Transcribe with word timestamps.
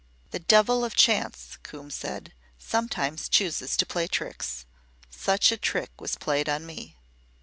"The 0.31 0.39
devil 0.39 0.83
of 0.83 0.95
chance," 0.95 1.59
Coombe 1.61 1.91
said, 1.91 2.33
"sometimes 2.57 3.29
chooses 3.29 3.77
to 3.77 3.85
play 3.85 4.07
tricks. 4.07 4.65
Such 5.11 5.51
a 5.51 5.57
trick 5.57 5.91
was 6.01 6.15
played 6.15 6.49
on 6.49 6.65
me." 6.65 6.97